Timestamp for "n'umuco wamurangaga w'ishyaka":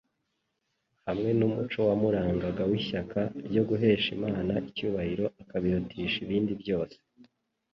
1.39-3.19